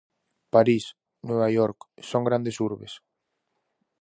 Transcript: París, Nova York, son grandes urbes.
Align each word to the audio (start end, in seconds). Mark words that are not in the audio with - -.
París, 0.55 0.83
Nova 1.31 1.49
York, 1.57 1.79
son 2.13 2.21
grandes 2.31 2.59
urbes. 2.69 2.93